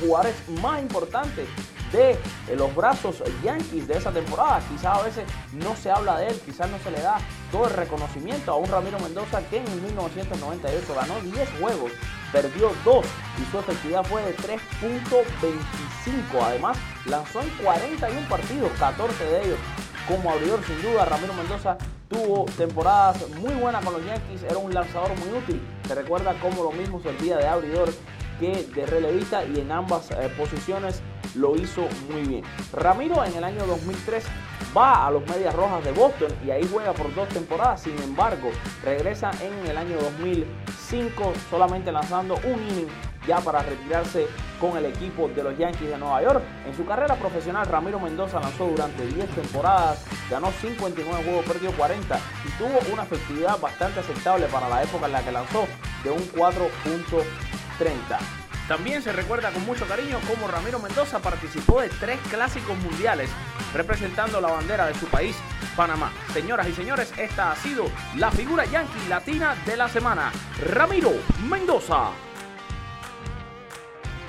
jugadores 0.00 0.48
más 0.60 0.80
importantes 0.80 1.48
de 1.94 2.12
eh, 2.12 2.18
los 2.56 2.74
brazos 2.74 3.22
Yankees 3.42 3.86
de 3.86 3.94
esa 3.94 4.10
temporada. 4.10 4.60
Quizás 4.68 4.98
a 4.98 5.02
veces 5.02 5.24
no 5.52 5.76
se 5.76 5.90
habla 5.90 6.18
de 6.18 6.28
él, 6.28 6.40
quizás 6.44 6.68
no 6.68 6.78
se 6.80 6.90
le 6.90 7.00
da 7.00 7.18
todo 7.50 7.66
el 7.66 7.74
reconocimiento 7.74 8.52
a 8.52 8.56
un 8.56 8.68
Ramiro 8.68 8.98
Mendoza 8.98 9.40
que 9.48 9.58
en 9.58 9.84
1998 9.84 10.94
ganó 10.94 11.20
10 11.20 11.48
juegos, 11.60 11.92
perdió 12.32 12.72
2 12.84 13.06
y 13.40 13.50
su 13.50 13.58
efectividad 13.58 14.04
fue 14.04 14.22
de 14.22 14.36
3.25. 14.36 16.42
Además, 16.42 16.76
lanzó 17.06 17.40
en 17.40 17.48
41 17.62 18.28
partidos, 18.28 18.72
14 18.78 19.24
de 19.24 19.44
ellos 19.44 19.58
como 20.08 20.32
abridor. 20.32 20.64
Sin 20.64 20.82
duda, 20.82 21.04
Ramiro 21.04 21.32
Mendoza 21.34 21.78
tuvo 22.08 22.44
temporadas 22.56 23.28
muy 23.40 23.54
buenas 23.54 23.84
con 23.84 23.94
los 23.94 24.04
Yankees, 24.04 24.42
era 24.42 24.58
un 24.58 24.74
lanzador 24.74 25.16
muy 25.16 25.38
útil. 25.38 25.62
Se 25.86 25.94
recuerda 25.94 26.34
cómo 26.40 26.64
lo 26.64 26.72
mismo 26.72 27.00
servía 27.00 27.36
de 27.36 27.46
abridor 27.46 27.88
de 28.52 28.86
relevista 28.86 29.44
y 29.44 29.60
en 29.60 29.72
ambas 29.72 30.10
eh, 30.10 30.30
posiciones 30.36 31.02
lo 31.34 31.56
hizo 31.56 31.88
muy 32.10 32.22
bien. 32.22 32.44
Ramiro 32.72 33.24
en 33.24 33.34
el 33.34 33.44
año 33.44 33.66
2003 33.66 34.24
va 34.76 35.06
a 35.06 35.10
los 35.10 35.26
Medias 35.28 35.54
Rojas 35.54 35.84
de 35.84 35.92
Boston 35.92 36.32
y 36.46 36.50
ahí 36.50 36.68
juega 36.70 36.92
por 36.92 37.14
dos 37.14 37.28
temporadas. 37.28 37.82
Sin 37.82 38.00
embargo, 38.02 38.50
regresa 38.84 39.30
en 39.40 39.70
el 39.70 39.76
año 39.76 39.96
2005 39.96 41.32
solamente 41.50 41.90
lanzando 41.90 42.38
un 42.44 42.62
inning 42.62 42.88
ya 43.26 43.40
para 43.40 43.62
retirarse 43.62 44.26
con 44.60 44.76
el 44.76 44.84
equipo 44.84 45.28
de 45.28 45.42
los 45.42 45.56
Yankees 45.56 45.88
de 45.88 45.98
Nueva 45.98 46.22
York. 46.22 46.42
En 46.66 46.76
su 46.76 46.84
carrera 46.84 47.14
profesional, 47.16 47.66
Ramiro 47.66 47.98
Mendoza 47.98 48.38
lanzó 48.38 48.66
durante 48.66 49.06
10 49.06 49.28
temporadas, 49.30 50.04
ganó 50.30 50.52
59 50.60 51.24
juegos, 51.24 51.44
perdió 51.46 51.72
40 51.72 52.18
y 52.44 52.50
tuvo 52.58 52.92
una 52.92 53.04
efectividad 53.04 53.58
bastante 53.58 54.00
aceptable 54.00 54.46
para 54.46 54.68
la 54.68 54.82
época 54.82 55.06
en 55.06 55.12
la 55.12 55.24
que 55.24 55.32
lanzó 55.32 55.64
de 56.02 56.10
un 56.10 56.22
4.30. 57.78 58.18
También 58.68 59.02
se 59.02 59.12
recuerda 59.12 59.50
con 59.50 59.64
mucho 59.66 59.86
cariño 59.86 60.18
cómo 60.26 60.48
Ramiro 60.48 60.78
Mendoza 60.78 61.20
participó 61.20 61.82
de 61.82 61.90
tres 61.90 62.18
clásicos 62.30 62.76
mundiales 62.78 63.28
representando 63.74 64.40
la 64.40 64.50
bandera 64.50 64.86
de 64.86 64.94
su 64.94 65.06
país, 65.06 65.36
Panamá. 65.76 66.10
Señoras 66.32 66.68
y 66.68 66.72
señores, 66.72 67.12
esta 67.18 67.52
ha 67.52 67.56
sido 67.56 67.84
la 68.16 68.30
figura 68.30 68.64
yankee 68.64 69.08
latina 69.08 69.54
de 69.66 69.76
la 69.76 69.88
semana, 69.88 70.32
Ramiro 70.72 71.12
Mendoza. 71.48 72.10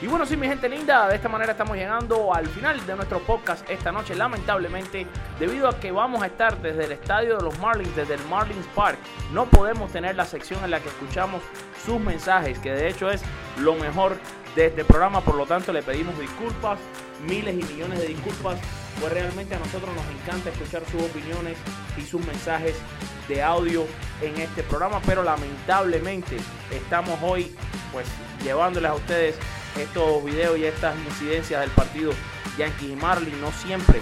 Y 0.02 0.08
bueno, 0.08 0.26
sí, 0.26 0.36
mi 0.36 0.46
gente 0.46 0.68
linda, 0.68 1.08
de 1.08 1.16
esta 1.16 1.30
manera 1.30 1.54
estamos 1.54 1.78
llegando 1.78 2.34
al 2.34 2.48
final 2.48 2.86
de 2.86 2.96
nuestro 2.98 3.20
podcast 3.20 3.68
esta 3.70 3.94
noche, 3.94 4.14
lamentablemente, 4.14 5.08
debido 5.40 5.70
a 5.70 5.80
que 5.80 5.92
vamos 5.92 6.22
a 6.22 6.26
estar 6.26 6.62
desde 6.62 6.84
el 6.84 6.92
estadio 6.92 7.38
de 7.38 7.44
los 7.44 7.58
Marlins, 7.60 7.96
desde 7.96 8.16
el 8.16 8.26
Marlins 8.26 8.68
Park, 8.76 9.00
no 9.32 9.46
podemos 9.46 9.92
tener 9.94 10.16
la 10.18 10.26
sección 10.26 10.62
en 10.66 10.72
la 10.72 10.82
que 10.82 10.90
escuchamos 10.90 11.42
sus 11.86 11.98
mensajes, 12.02 12.60
que 12.60 12.72
de 12.72 12.90
hecho 12.90 13.10
es 13.10 13.22
lo 13.58 13.76
mejor 13.76 14.18
de 14.56 14.66
este 14.66 14.84
programa, 14.84 15.22
por 15.22 15.36
lo 15.36 15.46
tanto 15.46 15.72
le 15.72 15.82
pedimos 15.82 16.20
disculpas, 16.20 16.78
miles 17.26 17.54
y 17.54 17.74
millones 17.74 18.00
de 18.00 18.08
disculpas, 18.08 18.60
pues 19.00 19.14
realmente 19.14 19.56
a 19.56 19.60
nosotros 19.60 19.96
nos 19.96 20.22
encanta 20.22 20.50
escuchar 20.50 20.84
sus 20.92 21.04
opiniones 21.04 21.58
y 21.98 22.02
sus 22.02 22.24
mensajes 22.26 22.76
de 23.30 23.42
audio 23.42 23.86
en 24.22 24.38
este 24.42 24.62
programa, 24.64 25.00
pero 25.06 25.24
lamentablemente 25.24 26.36
estamos 26.70 27.18
hoy 27.22 27.56
pues 27.94 28.08
llevándoles 28.44 28.92
a 28.92 28.94
ustedes 28.94 29.36
estos 29.78 30.24
videos 30.24 30.58
y 30.58 30.66
estas 30.66 30.96
incidencias 30.98 31.62
del 31.62 31.72
partido 31.72 32.12
Yankees 32.58 32.90
y 32.90 32.96
Marlins, 32.96 33.38
no 33.38 33.52
siempre 33.52 34.02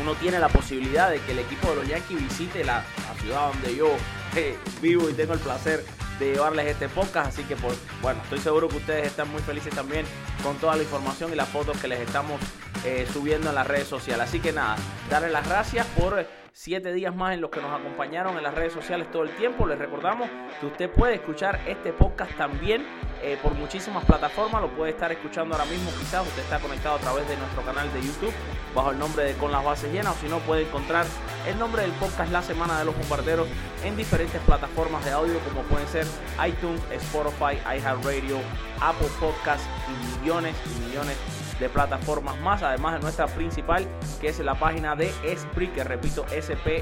uno 0.00 0.14
tiene 0.14 0.38
la 0.38 0.48
posibilidad 0.48 1.10
de 1.10 1.20
que 1.20 1.32
el 1.32 1.40
equipo 1.40 1.70
de 1.70 1.76
los 1.76 1.88
Yankees 1.88 2.20
visite 2.20 2.64
la, 2.64 2.84
ciudad 3.20 3.48
donde 3.52 3.74
yo 3.74 3.88
eh, 4.36 4.56
vivo 4.80 5.10
y 5.10 5.12
tengo 5.12 5.32
el 5.32 5.40
placer 5.40 5.84
de 6.20 6.32
llevarles 6.32 6.66
este 6.66 6.88
podcast. 6.88 7.28
Así 7.28 7.42
que, 7.42 7.56
pues, 7.56 7.76
bueno, 8.00 8.20
estoy 8.22 8.38
seguro 8.38 8.68
que 8.68 8.76
ustedes 8.76 9.06
están 9.06 9.28
muy 9.30 9.42
felices 9.42 9.74
también 9.74 10.06
con 10.42 10.56
toda 10.58 10.76
la 10.76 10.84
información 10.84 11.32
y 11.32 11.36
las 11.36 11.48
fotos 11.48 11.76
que 11.78 11.88
les 11.88 12.00
estamos 12.00 12.40
eh, 12.84 13.08
subiendo 13.12 13.48
en 13.48 13.56
las 13.56 13.66
redes 13.66 13.88
sociales. 13.88 14.28
Así 14.28 14.38
que 14.38 14.52
nada, 14.52 14.76
darles 15.10 15.32
las 15.32 15.48
gracias 15.48 15.84
por 15.98 16.24
siete 16.60 16.92
días 16.92 17.14
más 17.14 17.34
en 17.34 17.40
los 17.40 17.50
que 17.50 17.60
nos 17.60 17.70
acompañaron 17.72 18.36
en 18.36 18.42
las 18.42 18.52
redes 18.52 18.72
sociales 18.72 19.08
todo 19.12 19.22
el 19.22 19.30
tiempo. 19.36 19.64
Les 19.64 19.78
recordamos 19.78 20.28
que 20.58 20.66
usted 20.66 20.90
puede 20.90 21.14
escuchar 21.14 21.60
este 21.68 21.92
podcast 21.92 22.36
también 22.36 22.84
eh, 23.22 23.38
por 23.40 23.54
muchísimas 23.54 24.04
plataformas. 24.04 24.62
Lo 24.62 24.68
puede 24.70 24.90
estar 24.90 25.12
escuchando 25.12 25.54
ahora 25.54 25.70
mismo, 25.70 25.88
quizás 26.00 26.26
usted 26.26 26.42
está 26.42 26.58
conectado 26.58 26.96
a 26.96 26.98
través 26.98 27.28
de 27.28 27.36
nuestro 27.36 27.62
canal 27.62 27.92
de 27.92 28.02
YouTube 28.02 28.32
bajo 28.74 28.90
el 28.90 28.98
nombre 28.98 29.22
de 29.22 29.34
Con 29.34 29.52
las 29.52 29.64
Bases 29.64 29.92
Llenas 29.92 30.16
o 30.16 30.20
si 30.20 30.26
no 30.26 30.40
puede 30.40 30.62
encontrar 30.62 31.06
el 31.46 31.56
nombre 31.60 31.82
del 31.82 31.92
podcast 31.92 32.32
La 32.32 32.42
Semana 32.42 32.76
de 32.80 32.86
los 32.86 32.98
Bombarderos 32.98 33.46
en 33.84 33.96
diferentes 33.96 34.40
plataformas 34.40 35.04
de 35.04 35.12
audio 35.12 35.38
como 35.40 35.62
pueden 35.62 35.86
ser 35.86 36.06
iTunes, 36.44 36.82
Spotify, 36.90 37.56
iHeartRadio, 37.78 38.38
Apple 38.80 39.08
Podcasts 39.20 39.64
y 39.86 40.20
millones 40.20 40.56
y 40.66 40.88
millones 40.88 41.16
de 41.16 41.37
plataformas 41.68 42.38
más, 42.40 42.62
además 42.62 42.94
de 42.94 43.00
nuestra 43.00 43.26
principal, 43.26 43.86
que 44.20 44.28
es 44.28 44.38
la 44.38 44.54
página 44.54 44.94
de 44.94 45.10
Spreaker, 45.36 45.88
repito, 45.88 46.24
S-P-R-E-A-K-E-R, 46.30 46.72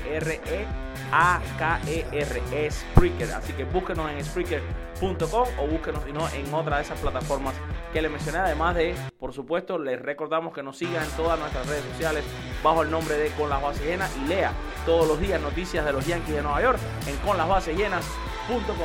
Spreaker. 2.70 3.32
Así 3.32 3.52
que 3.54 3.64
búsquenos 3.64 4.10
en 4.10 4.24
Spreaker.com 4.24 5.48
o 5.58 5.66
búsquenos 5.66 6.04
si 6.04 6.12
no 6.12 6.28
en 6.28 6.52
otra 6.52 6.76
de 6.76 6.82
esas 6.82 6.98
plataformas 7.00 7.54
que 7.92 8.02
le 8.02 8.08
mencioné. 8.08 8.38
Además 8.38 8.74
de, 8.74 8.94
por 9.18 9.32
supuesto, 9.32 9.78
les 9.78 10.00
recordamos 10.02 10.52
que 10.52 10.62
nos 10.62 10.76
sigan 10.76 11.04
en 11.04 11.10
todas 11.12 11.38
nuestras 11.38 11.66
redes 11.66 11.84
sociales 11.92 12.24
bajo 12.62 12.82
el 12.82 12.90
nombre 12.90 13.16
de 13.16 13.30
Con 13.30 13.48
las 13.48 13.62
Bases 13.62 13.86
Llenas 13.86 14.14
y 14.22 14.28
lea 14.28 14.52
todos 14.84 15.08
los 15.08 15.18
días 15.18 15.40
noticias 15.40 15.84
de 15.84 15.92
los 15.92 16.06
Yankees 16.06 16.34
de 16.34 16.42
Nueva 16.42 16.60
York 16.60 16.78
en 17.06 17.16
Con 17.18 17.38
las 17.38 17.48
Bases 17.48 17.76
Llenas 17.76 18.04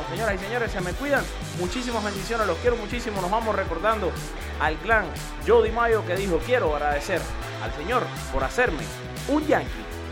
Señoras 0.10 0.36
y 0.36 0.38
señores, 0.40 0.72
se 0.72 0.82
me 0.82 0.92
cuidan. 0.94 1.24
Muchísimas 1.60 2.04
bendiciones, 2.04 2.48
los 2.48 2.58
quiero 2.58 2.76
muchísimo. 2.78 3.22
Nos 3.22 3.30
vamos 3.30 3.56
recordando 3.56 4.12
al 4.60 4.76
clan 4.78 5.06
Jody 5.48 5.72
Mayo 5.72 6.04
que 6.06 6.16
dijo: 6.16 6.40
Quiero 6.46 6.76
agradecer 6.76 7.22
al 7.64 7.72
Señor 7.74 8.04
por 8.34 8.44
hacerme 8.44 8.84
un 9.28 9.46
Yankee. 9.46 9.70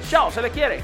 Chao, 0.10 0.32
se 0.32 0.42
le 0.42 0.52
quiere. 0.52 0.84